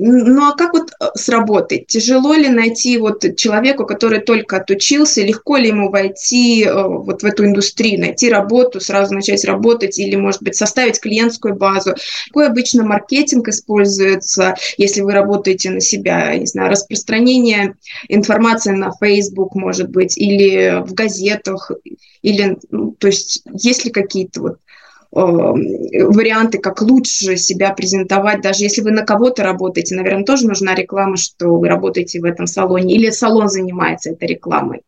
[0.00, 1.88] ну а как вот э, сработать?
[1.88, 7.26] Тяжело ли найти вот человеку, который только отучился, легко ли ему войти э, вот в
[7.26, 11.96] эту индустрию, найти работу, сразу начать работать или, может быть, составить клиентскую базу?
[12.28, 16.36] Какой обычно маркетинг используется, если вы работаете на себя?
[16.36, 17.74] Не знаю, распространение
[18.08, 21.72] информации на Facebook, может быть, или в газетах,
[22.22, 24.58] или, ну, то есть, есть ли какие-то вот
[25.10, 31.16] варианты, как лучше себя презентовать, даже если вы на кого-то работаете, наверное, тоже нужна реклама,
[31.16, 34.82] что вы работаете в этом салоне, или салон занимается этой рекламой.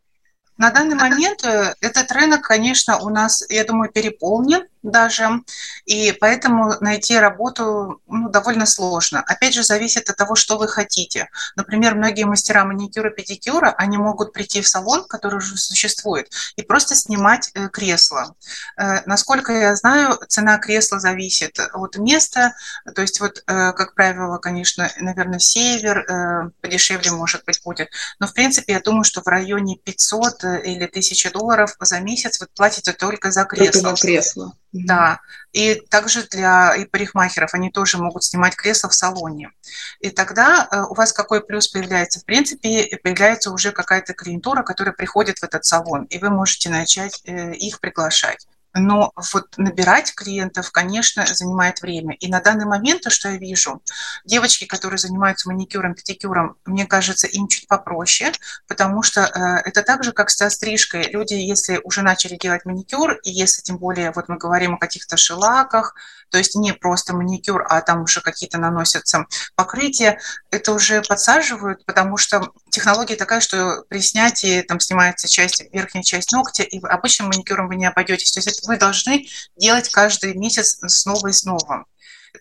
[0.57, 5.41] На данный момент э, этот рынок, конечно, у нас, я думаю, переполнен даже,
[5.85, 9.23] и поэтому найти работу ну, довольно сложно.
[9.25, 11.29] Опять же, зависит от того, что вы хотите.
[11.55, 16.95] Например, многие мастера маникюра, педикюра, они могут прийти в салон, который уже существует, и просто
[16.95, 18.35] снимать э, кресло.
[18.77, 22.53] Э, насколько я знаю, цена кресла зависит от места,
[22.95, 27.89] то есть вот, э, как правило, конечно, наверное, север подешевле, может быть, будет,
[28.19, 32.39] но, в принципе, я думаю, что в районе 500 э, или 1000 долларов за месяц
[32.39, 33.81] вы платите только за кресло.
[33.81, 34.53] Только за кресло.
[34.73, 35.19] Да,
[35.51, 39.51] и также для и парикмахеров они тоже могут снимать кресло в салоне.
[39.99, 42.21] И тогда э, у вас какой плюс появляется?
[42.21, 47.21] В принципе, появляется уже какая-то клиентура, которая приходит в этот салон, и вы можете начать
[47.25, 48.47] э, их приглашать.
[48.73, 52.15] Но вот набирать клиентов, конечно, занимает время.
[52.15, 53.81] И на данный момент, то, что я вижу,
[54.25, 58.31] девочки, которые занимаются маникюром, педикюром, мне кажется, им чуть попроще,
[58.67, 61.09] потому что э, это так же, как со стрижкой.
[61.11, 65.17] Люди, если уже начали делать маникюр, и если тем более, вот мы говорим о каких-то
[65.17, 65.95] шелаках,
[66.31, 72.17] то есть не просто маникюр, а там уже какие-то наносятся покрытия, это уже подсаживают, потому
[72.17, 77.67] что технология такая, что при снятии там снимается часть, верхняя часть ногтя, и обычным маникюром
[77.67, 78.31] вы не обойдетесь.
[78.31, 81.85] То есть вы должны делать каждый месяц снова и снова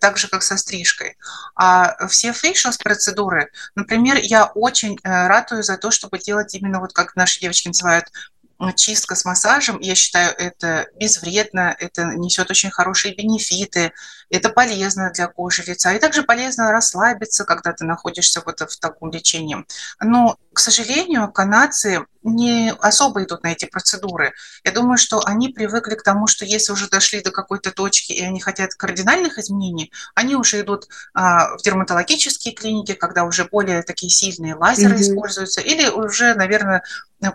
[0.00, 1.16] так же, как со стрижкой.
[1.56, 6.92] А все фейшл процедуры, например, я очень э, ратую за то, чтобы делать именно вот
[6.92, 8.06] как наши девочки называют
[8.76, 13.92] чистка с массажем, я считаю, это безвредно, это несет очень хорошие бенефиты,
[14.28, 15.92] это полезно для кожи лица.
[15.92, 19.64] И также полезно расслабиться, когда ты находишься вот в таком лечении.
[20.00, 24.34] Но, к сожалению, канадцы не особо идут на эти процедуры.
[24.62, 28.22] Я думаю, что они привыкли к тому, что если уже дошли до какой-то точки и
[28.22, 34.10] они хотят кардинальных изменений, они уже идут а, в дерматологические клиники, когда уже более такие
[34.10, 35.00] сильные лазеры mm-hmm.
[35.00, 36.82] используются, или уже, наверное,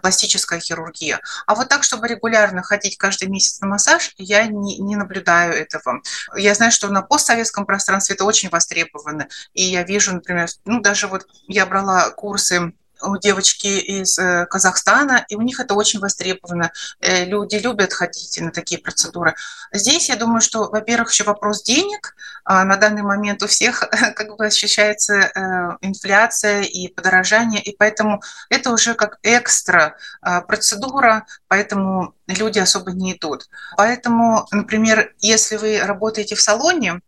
[0.01, 1.19] пластическая хирургия.
[1.47, 6.01] А вот так, чтобы регулярно ходить каждый месяц на массаж, я не, не наблюдаю этого.
[6.35, 9.27] Я знаю, что на постсоветском пространстве это очень востребовано.
[9.53, 15.25] И я вижу, например, ну даже вот я брала курсы у девочки из э, Казахстана,
[15.29, 16.71] и у них это очень востребовано.
[16.99, 19.35] Э, люди любят ходить на такие процедуры.
[19.71, 22.15] Здесь, я думаю, что, во-первых, еще вопрос денег.
[22.43, 28.21] А на данный момент у всех как бы ощущается э, инфляция и подорожание, и поэтому
[28.49, 33.49] это уже как экстра а, процедура, поэтому люди особо не идут.
[33.77, 37.01] Поэтому, например, если вы работаете в салоне,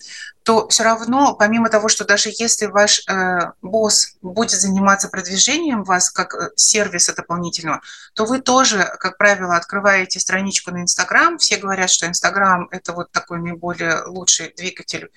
[0.48, 6.10] то все равно, помимо того, что даже если ваш э, босс будет заниматься продвижением вас
[6.10, 7.82] как э, сервиса дополнительного,
[8.14, 11.38] то вы тоже, как правило, открываете страничку на Инстаграм.
[11.38, 15.10] Все говорят, что Инстаграм– это вот такой наиболее лучший двигатель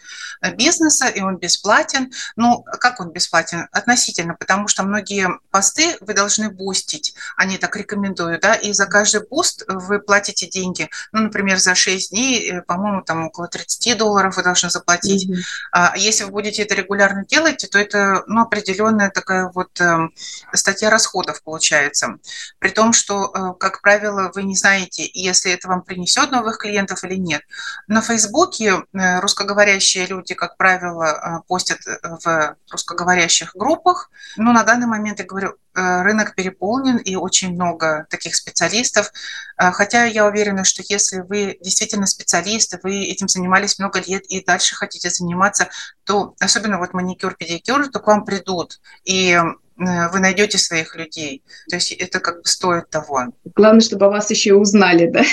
[0.42, 2.10] э, бизнеса, и он бесплатен.
[2.34, 3.68] Ну, как он бесплатен?
[3.70, 7.14] Относительно, потому что многие посты вы должны бустить.
[7.36, 10.90] Они так рекомендуют, да, и за каждый буст вы платите деньги.
[11.12, 15.44] Ну, например, за 6 дней, э, по-моему, там около 30 долларов вы должны заплатить делать.
[15.74, 15.98] Mm-hmm.
[15.98, 20.08] Если вы будете это регулярно делать, то это ну, определенная такая вот э,
[20.52, 22.18] статья расходов получается.
[22.58, 27.04] При том, что, э, как правило, вы не знаете, если это вам принесет новых клиентов
[27.04, 27.42] или нет.
[27.86, 34.10] На Фейсбуке э, русскоговорящие люди, как правило, постят в русскоговорящих группах.
[34.36, 35.69] Но на данный момент, я говорю, э,
[36.02, 39.12] рынок переполнен и очень много таких специалистов.
[39.56, 44.44] Э, хотя я уверена, что если вы действительно специалисты, вы этим занимались много лет и
[44.44, 45.68] дальше хотите заниматься,
[46.04, 48.80] то особенно вот маникюр, педикюр, то к вам придут.
[49.04, 49.38] И
[49.76, 51.42] вы найдете своих людей.
[51.70, 53.28] То есть это как бы стоит того.
[53.56, 55.22] Главное, чтобы о вас еще узнали, да?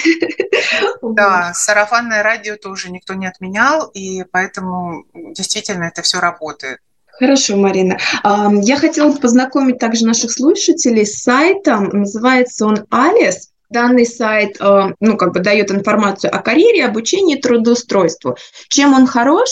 [1.02, 6.80] Да, сарафанное радио тоже никто не отменял, и поэтому действительно это все работает.
[7.20, 7.98] Хорошо, Марина.
[8.24, 11.90] Я хотела познакомить также наших слушателей с сайтом.
[11.90, 13.50] Называется он Алис.
[13.70, 14.58] Данный сайт,
[15.02, 18.38] ну, как бы дает информацию о карьере, обучении, трудоустройству.
[18.70, 19.50] Чем он хорош?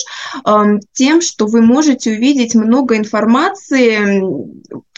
[0.93, 4.21] Тем, что вы можете увидеть много информации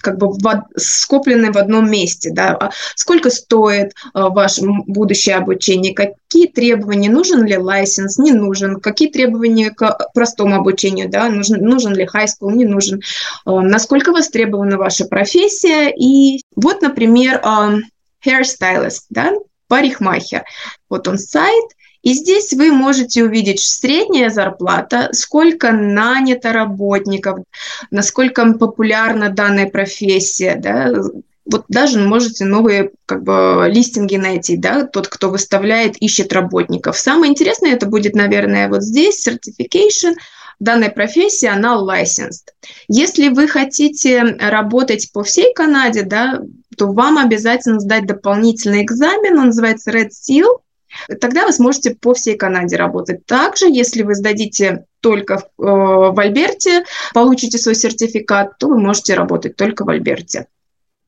[0.02, 5.94] как бы в, скоплены в одном месте, да, а сколько стоит а, ваше будущее обучение,
[5.94, 11.94] какие требования, нужен ли лайсенс, не нужен, какие требования к простому обучению, да, нужен, нужен
[11.94, 13.02] ли high school, не нужен,
[13.46, 17.42] а, насколько востребована ваша профессия, и вот, например,
[18.26, 19.34] hairstylist, да,
[19.68, 20.44] парикмахер,
[20.90, 21.66] вот он сайт,
[22.08, 27.40] и здесь вы можете увидеть средняя зарплата, сколько нанято работников,
[27.92, 30.94] насколько популярна данная профессия, да,
[31.44, 36.98] вот даже можете новые как бы листинги найти, да, тот, кто выставляет, ищет работников.
[36.98, 40.16] Самое интересное это будет, наверное, вот здесь, certification,
[40.62, 42.54] данная профессия, она licensed.
[42.88, 46.40] Если вы хотите работать по всей Канаде, да,
[46.78, 50.62] то вам обязательно сдать дополнительный экзамен, он называется Red Seal,
[51.20, 53.26] тогда вы сможете по всей Канаде работать.
[53.26, 56.84] Также, если вы сдадите только в, э, в Альберте,
[57.14, 60.48] получите свой сертификат, то вы можете работать только в Альберте.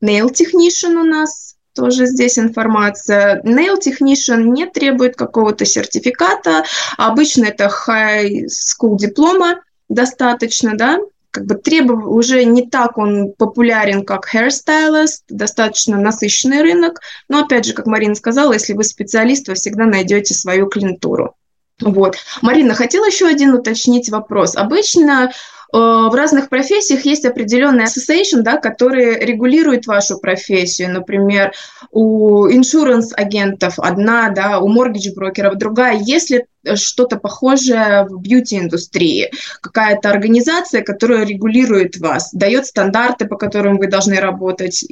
[0.04, 3.42] Nail Technician у нас тоже здесь информация.
[3.44, 6.64] Nail Technician не требует какого-то сертификата.
[6.98, 11.00] Обычно это high school диплома достаточно, да,
[11.32, 17.00] как бы требов уже не так он популярен, как hairstylist, достаточно насыщенный рынок.
[17.28, 21.36] Но опять же, как Марина сказала, если вы специалист, вы всегда найдете свою клиентуру.
[21.82, 22.18] Вот.
[22.42, 24.56] Марина, хотела еще один уточнить вопрос.
[24.56, 25.32] Обычно
[25.72, 25.78] Э,
[26.10, 30.92] в разных профессиях есть определенный association, да, который регулирует вашу профессию.
[30.92, 31.54] Например,
[31.92, 36.00] у иншуранс-агентов одна, да, у mortgage-брокеров другая.
[36.02, 43.88] Если что-то похожее в бьюти-индустрии, какая-то организация, которая регулирует вас, дает стандарты, по которым вы
[43.88, 44.86] должны работать,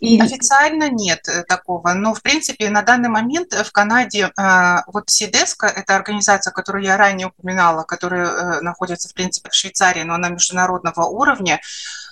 [0.00, 0.20] и...
[0.20, 5.66] Официально нет э, такого, но в принципе на данный момент в Канаде э, вот Сидеска,
[5.66, 10.28] это организация, которую я ранее упоминала, которая э, находится в принципе в Швейцарии, но она
[10.28, 11.60] международного уровня,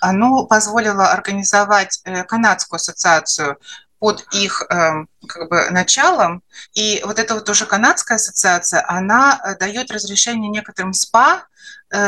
[0.01, 3.57] оно позволило организовать канадскую ассоциацию
[3.99, 6.43] под их как бы началом.
[6.73, 11.43] И вот эта вот уже канадская ассоциация, она дает разрешение некоторым СПА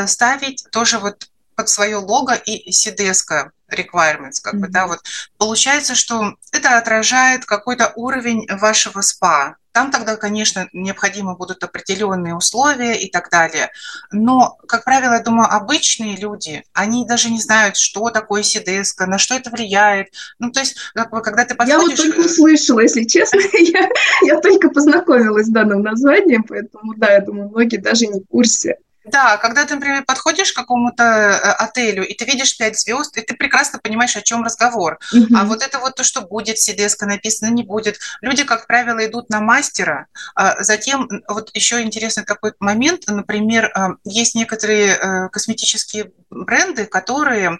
[0.06, 1.29] ставить тоже вот
[1.60, 4.58] под свое лого и сидеска requirements, как mm-hmm.
[4.60, 5.00] бы, да, вот.
[5.36, 9.56] Получается, что это отражает какой-то уровень вашего спа.
[9.72, 13.70] Там тогда, конечно, необходимы будут определенные условия и так далее.
[14.10, 19.18] Но, как правило, я думаю, обычные люди, они даже не знают, что такое сидеска, на
[19.18, 20.08] что это влияет.
[20.38, 21.78] Ну, то есть, как бы, когда ты подходишь...
[21.78, 23.38] Я вот только услышала, если честно.
[23.52, 23.86] я,
[24.22, 28.78] я только познакомилась с данным названием, поэтому, да, я думаю, многие даже не в курсе.
[29.10, 33.22] Да, когда ты, например, подходишь к какому-то э, отелю, и ты видишь пять звезд, и
[33.22, 34.98] ты прекрасно понимаешь, о чем разговор.
[35.12, 35.36] Угу.
[35.36, 37.98] А вот это вот то, что будет, сидеска написано, не будет.
[38.20, 40.06] Люди, как правило, идут на мастера.
[40.34, 47.58] А затем, вот еще интересный такой момент, например, э, есть некоторые э, косметические бренды, которые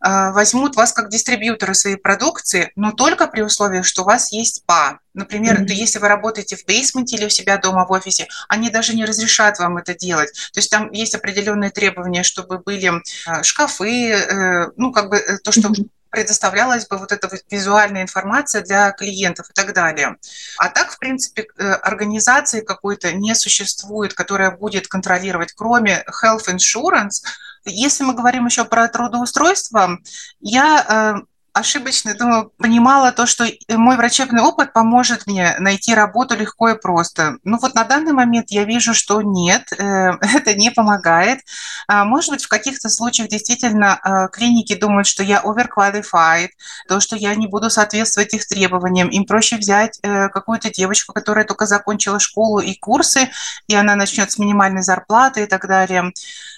[0.00, 4.98] возьмут вас как дистрибьютора своей продукции, но только при условии, что у вас есть ПА.
[5.12, 5.72] Например, mm-hmm.
[5.72, 9.58] если вы работаете в бейсменте или у себя дома в офисе, они даже не разрешат
[9.58, 10.32] вам это делать.
[10.52, 12.92] То есть там есть определенные требования, чтобы были
[13.26, 18.02] а, шкафы, э, ну, как бы э, то, что mm-hmm предоставлялась бы вот эта визуальная
[18.02, 20.16] информация для клиентов и так далее.
[20.58, 27.22] А так, в принципе, э, организации какой-то не существует, которая будет контролировать, кроме health insurance,
[27.64, 29.98] если мы говорим еще про трудоустройство,
[30.40, 36.70] я э, ошибочно, думаю, понимала то, что мой врачебный опыт поможет мне найти работу легко
[36.70, 37.38] и просто.
[37.44, 41.40] Ну вот на данный момент я вижу, что нет, э, это не помогает.
[41.88, 46.50] А, может быть, в каких-то случаях действительно э, клиники думают, что я overqualified,
[46.88, 49.08] то, что я не буду соответствовать их требованиям.
[49.08, 53.28] Им проще взять э, какую-то девочку, которая только закончила школу и курсы,
[53.66, 56.12] и она начнет с минимальной зарплаты и так далее.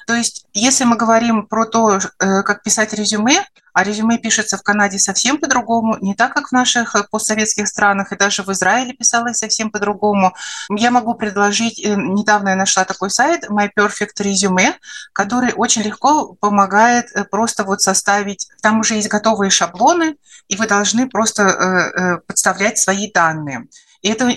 [0.06, 4.62] То есть, если мы говорим про то, э, как писать резюме, а резюме пишется в
[4.62, 8.92] Канаде совсем по-другому, не так, как в наших э, постсоветских странах, и даже в Израиле
[8.92, 10.34] писалось совсем по-другому.
[10.70, 14.74] Я могу предложить, э, недавно я нашла такой сайт, My Perfect Resume,
[15.12, 20.16] который очень легко помогает просто вот составить, там уже есть готовые шаблоны,
[20.48, 23.66] и вы должны просто подставлять свои данные.
[24.02, 24.30] И это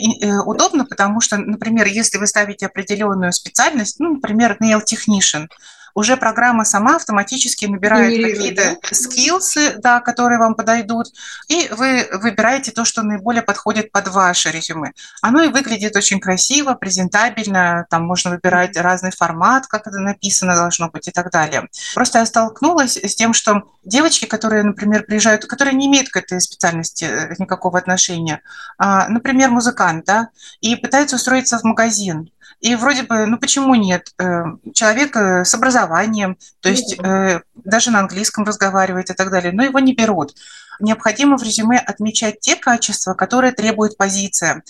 [0.45, 5.47] удобно, потому что, например, если вы ставите определенную специальность, ну, например, nail technician,
[5.95, 8.95] уже программа сама автоматически набирает какие-то да?
[8.95, 11.07] скиллсы, да, которые вам подойдут,
[11.47, 14.91] и вы выбираете то, что наиболее подходит под ваше резюме.
[15.21, 20.89] Оно и выглядит очень красиво, презентабельно, там можно выбирать разный формат, как это написано должно
[20.89, 21.69] быть и так далее.
[21.93, 26.41] Просто я столкнулась с тем, что девочки, которые, например, приезжают, которые не имеют к этой
[26.41, 28.41] специальности э, никакого отношения,
[28.77, 30.29] а, например, музыкант, да,
[30.59, 32.29] и пытаются устроиться в магазин,
[32.59, 34.13] и вроде бы, ну почему нет?
[34.17, 34.43] Э,
[34.73, 39.63] человек э, с образованием, то есть э, даже на английском разговаривает и так далее, но
[39.63, 40.33] его не берут.
[40.79, 44.63] Необходимо в резюме отмечать те качества, которые требует позиция.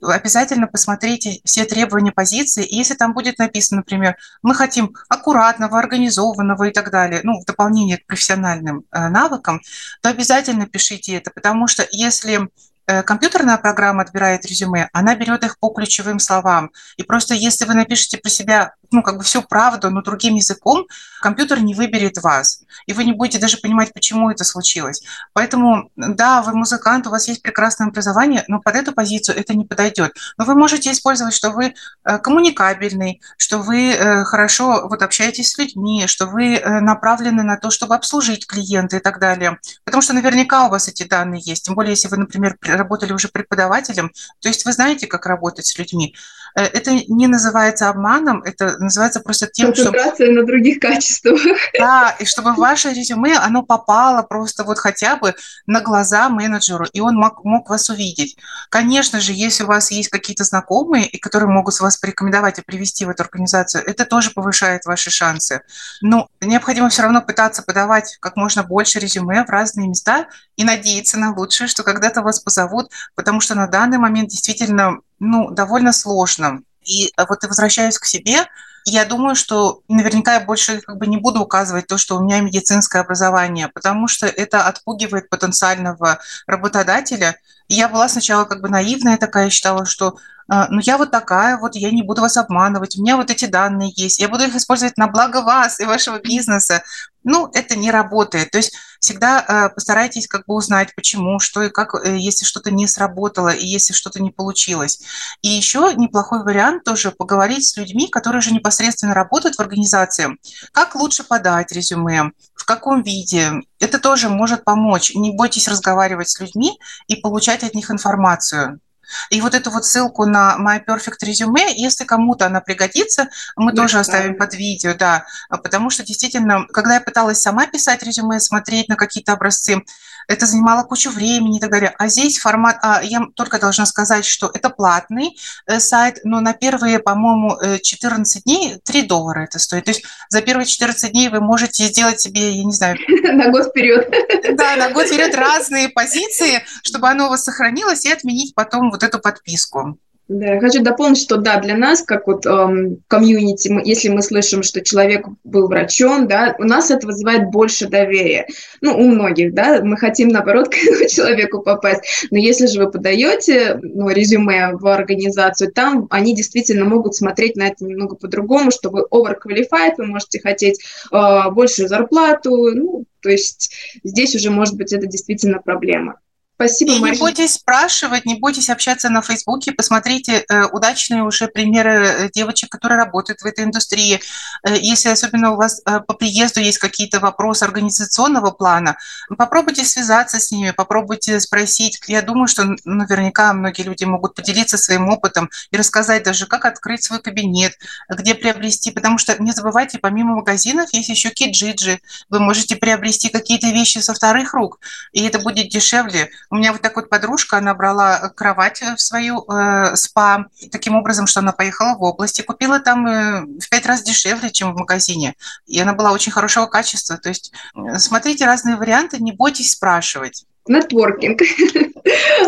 [0.00, 6.68] Обязательно посмотрите все требования позиции, и если там будет написано, например, мы хотим аккуратного, организованного
[6.68, 9.60] и так далее, ну, в дополнение к профессиональным навыкам,
[10.00, 12.48] то обязательно пишите это, потому что если
[12.86, 16.70] компьютерная программа отбирает резюме, она берет их по ключевым словам.
[16.96, 20.86] И просто если вы напишете про себя ну, как бы всю правду, но другим языком,
[21.20, 22.62] компьютер не выберет вас.
[22.86, 25.02] И вы не будете даже понимать, почему это случилось.
[25.32, 29.64] Поэтому, да, вы музыкант, у вас есть прекрасное образование, но под эту позицию это не
[29.64, 30.12] подойдет.
[30.36, 31.74] Но вы можете использовать, что вы
[32.04, 37.56] э, коммуникабельный, что вы э, хорошо вот общаетесь с людьми, что вы э, направлены на
[37.56, 39.58] то, чтобы обслужить клиента и так далее.
[39.84, 41.64] Потому что наверняка у вас эти данные есть.
[41.64, 45.78] Тем более, если вы, например, работали уже преподавателем, то есть вы знаете, как работать с
[45.78, 46.14] людьми.
[46.54, 50.40] Это не называется обманом, это называется просто тем, Концентрация что...
[50.40, 51.40] на других качествах.
[51.78, 55.34] Да, и чтобы ваше резюме, оно попало просто вот хотя бы
[55.66, 58.36] на глаза менеджеру, и он мог, мог вас увидеть.
[58.68, 63.04] Конечно же, если у вас есть какие-то знакомые, и которые могут вас порекомендовать и привести
[63.04, 65.62] в эту организацию, это тоже повышает ваши шансы.
[66.00, 70.26] Но необходимо все равно пытаться подавать как можно больше резюме в разные места
[70.56, 75.50] и надеяться на лучшее, что когда-то вас позовут, потому что на данный момент действительно ну,
[75.50, 76.62] довольно сложно.
[76.84, 78.46] И вот возвращаюсь к себе,
[78.84, 82.40] я думаю, что наверняка я больше как бы не буду указывать то, что у меня
[82.40, 86.18] медицинское образование, потому что это отпугивает потенциального
[86.48, 87.36] работодателя.
[87.68, 90.16] И я была сначала как бы наивная такая, считала, что
[90.48, 93.44] а, ну я вот такая, вот я не буду вас обманывать, у меня вот эти
[93.44, 96.82] данные есть, я буду их использовать на благо вас и вашего бизнеса.
[97.24, 98.50] Ну, это не работает.
[98.50, 102.70] То есть всегда э, постарайтесь как бы узнать, почему, что и как, э, если что-то
[102.70, 105.00] не сработало и если что-то не получилось.
[105.42, 110.36] И еще неплохой вариант тоже поговорить с людьми, которые же непосредственно работают в организации.
[110.72, 113.52] Как лучше подать резюме, в каком виде.
[113.80, 115.14] Это тоже может помочь.
[115.14, 118.80] Не бойтесь разговаривать с людьми и получать от них информацию.
[119.30, 123.82] И вот эту вот ссылку на My Perfect Resume, если кому-то она пригодится, мы да,
[123.82, 128.88] тоже оставим под видео, да, потому что действительно, когда я пыталась сама писать резюме, смотреть
[128.88, 129.82] на какие-то образцы,
[130.28, 131.94] это занимало кучу времени и так далее.
[131.98, 136.52] А здесь формат, а, я только должна сказать, что это платный э, сайт, но на
[136.52, 139.84] первые, по-моему, 14 э, дней 3 доллара это стоит.
[139.84, 142.96] То есть за первые 14 дней вы можете сделать себе, я не знаю...
[143.32, 144.08] На год вперед.
[144.56, 149.02] Да, на год вперед разные позиции, чтобы оно у вас сохранилось, и отменить потом вот
[149.02, 149.98] эту подписку.
[150.28, 154.22] Да, я хочу дополнить, что да, для нас, как вот эм, комьюнити, мы, если мы
[154.22, 158.46] слышим, что человек был врачом, да, у нас это вызывает больше доверия.
[158.80, 162.28] Ну, у многих, да, мы хотим, наоборот, к человеку попасть.
[162.30, 167.68] Но если же вы подаете ну, резюме в организацию, там они действительно могут смотреть на
[167.68, 173.74] это немного по-другому, что вы overqualified, вы можете хотеть э, большую зарплату, ну, то есть
[174.04, 176.20] здесь уже может быть это действительно проблема.
[176.54, 181.90] Спасибо, и не бойтесь спрашивать, не бойтесь общаться на Фейсбуке, посмотрите э, удачные уже примеры
[181.90, 184.20] э, девочек, которые работают в этой индустрии.
[184.62, 188.96] Э, если особенно у вас э, по приезду есть какие-то вопросы организационного плана,
[189.36, 192.00] попробуйте связаться с ними, попробуйте спросить.
[192.06, 197.02] Я думаю, что наверняка многие люди могут поделиться своим опытом и рассказать даже, как открыть
[197.02, 197.76] свой кабинет,
[198.08, 203.68] где приобрести, потому что не забывайте, помимо магазинов есть еще киджиджи, вы можете приобрести какие-то
[203.68, 204.78] вещи со вторых рук,
[205.12, 209.42] и это будет дешевле у меня вот так вот подружка, она брала кровать в свою
[209.50, 213.86] э, спа, таким образом, что она поехала в область и купила там э, в пять
[213.86, 215.34] раз дешевле, чем в магазине.
[215.66, 217.16] И она была очень хорошего качества.
[217.16, 220.44] То есть э, смотрите разные варианты, не бойтесь спрашивать.
[220.68, 221.40] Нетворкинг.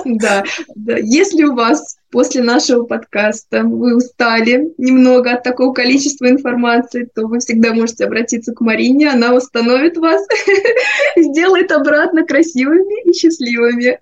[0.04, 0.42] Да,
[0.74, 0.96] да.
[0.98, 7.40] Если у вас после нашего подкаста вы устали немного от такого количества информации, то вы
[7.40, 10.24] всегда можете обратиться к Марине, она восстановит вас,
[11.16, 13.98] сделает обратно красивыми и счастливыми.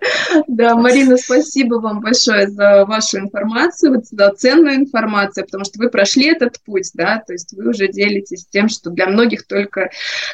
[0.47, 6.27] Да, Марина, спасибо вам большое за вашу информацию, за ценную информацию, потому что вы прошли
[6.27, 9.89] этот путь, да, то есть вы уже делитесь тем, что для многих только,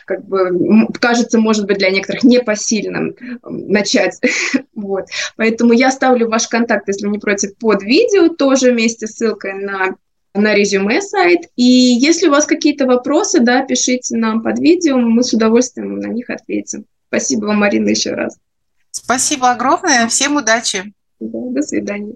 [0.05, 4.19] как бы, кажется, может быть, для некоторых непосильным начать.
[4.79, 5.07] Вот.
[5.35, 9.11] Поэтому я ставлю ваш контакт, если вы не против, по под видео, тоже вместе с
[9.11, 9.95] ссылкой на
[10.33, 11.41] на резюме сайт.
[11.55, 16.07] И если у вас какие-то вопросы, да, пишите нам под видео, мы с удовольствием на
[16.07, 16.85] них ответим.
[17.09, 18.37] Спасибо вам, Марина, еще раз.
[18.89, 20.93] Спасибо огромное, всем удачи.
[21.19, 22.15] Да, до свидания.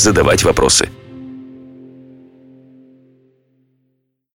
[0.01, 0.89] задавать вопросы.